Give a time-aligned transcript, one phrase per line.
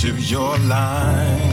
[0.00, 1.49] to your line.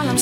[0.00, 0.18] while I'm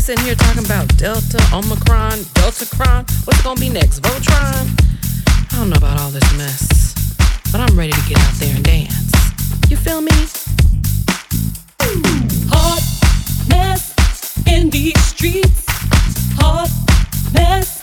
[0.00, 3.04] They sitting here talking about Delta, Omicron, Delta Cron.
[3.24, 4.00] What's gonna be next?
[4.00, 4.64] Voltron?
[5.52, 6.94] I don't know about all this mess,
[7.52, 9.12] but I'm ready to get out there and dance.
[9.68, 10.10] You feel me?
[12.48, 12.80] Hot
[13.50, 13.92] mess
[14.46, 15.66] in these streets.
[16.38, 16.70] Hot
[17.34, 17.82] mess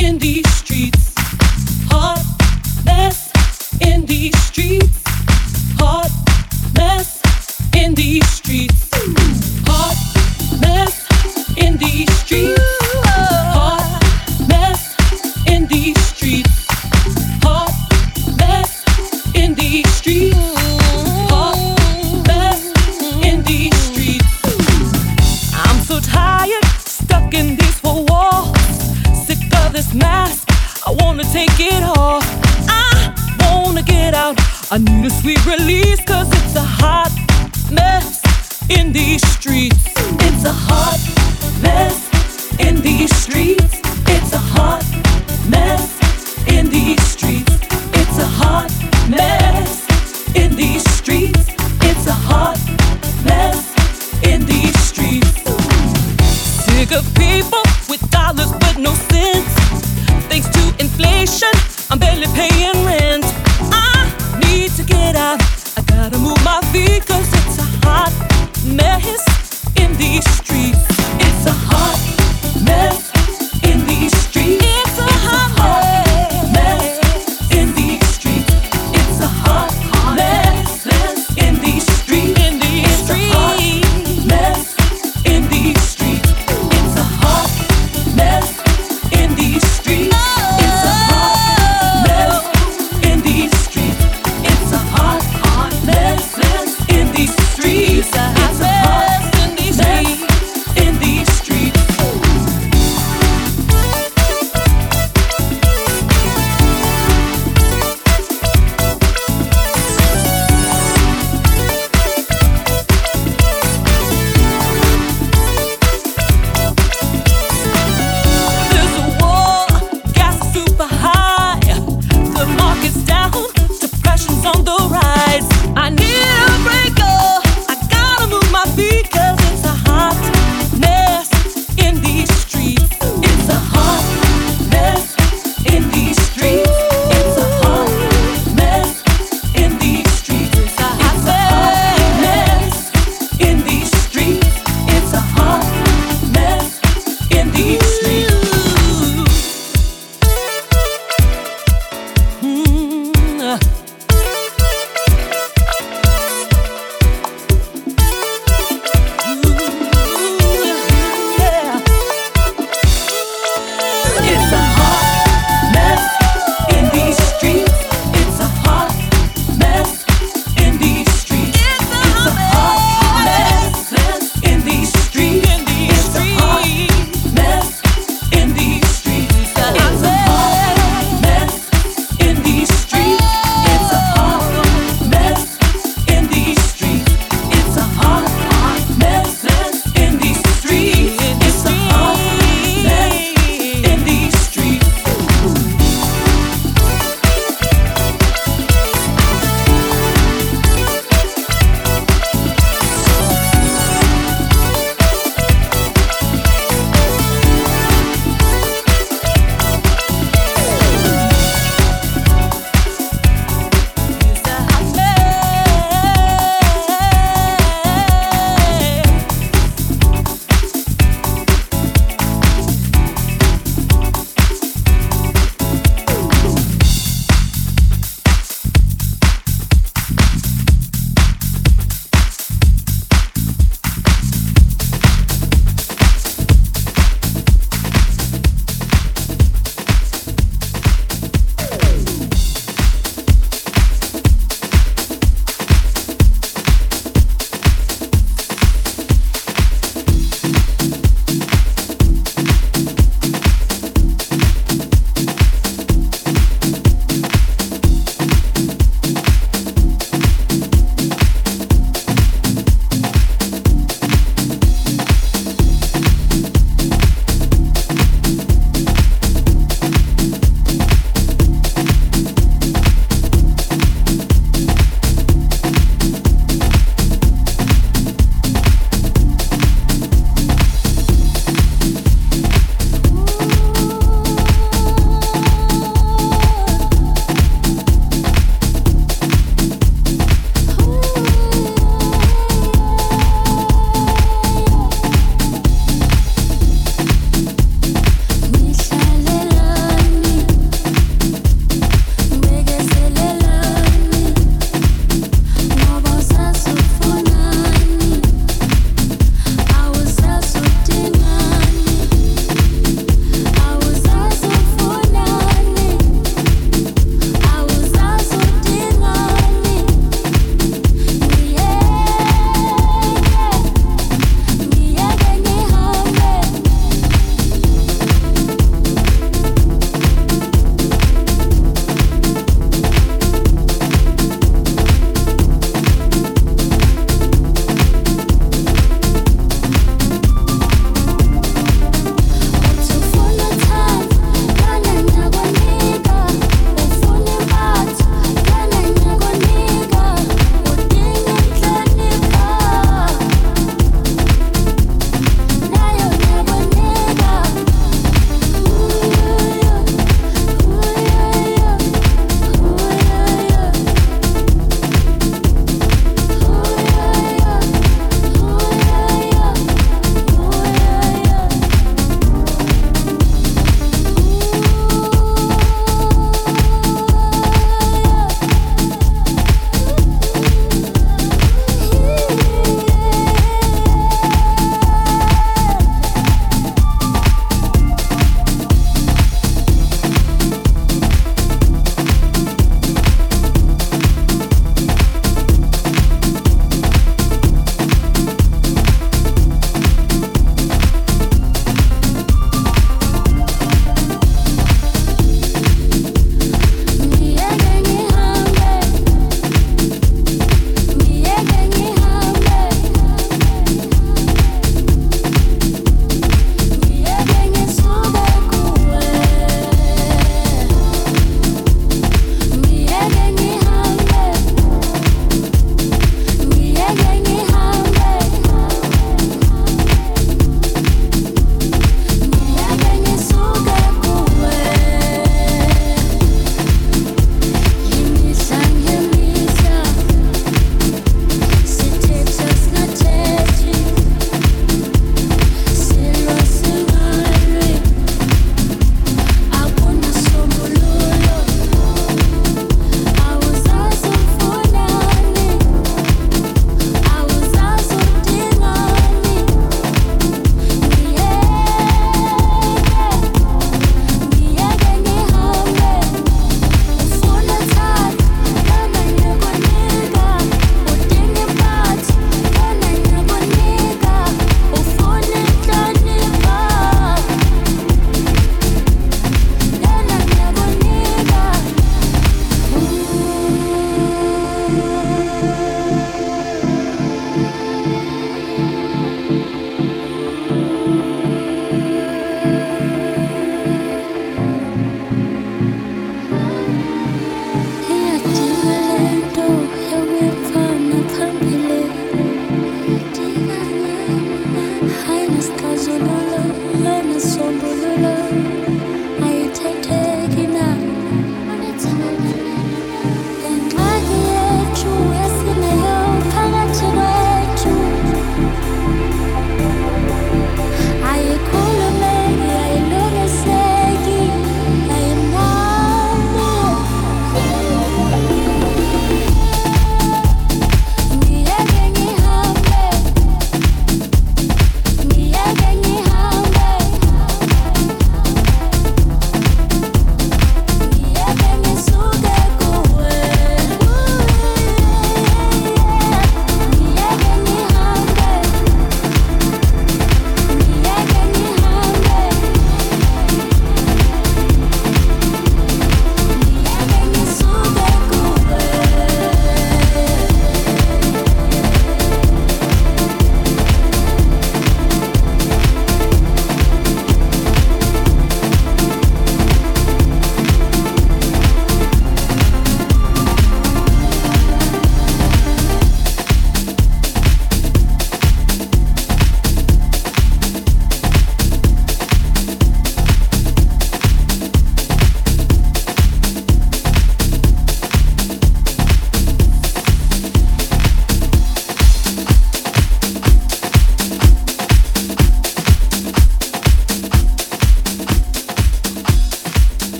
[0.00, 0.61] in these